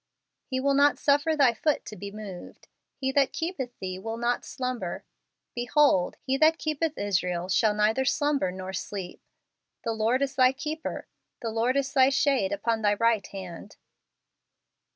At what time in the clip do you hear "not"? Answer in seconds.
0.73-0.97, 4.17-4.43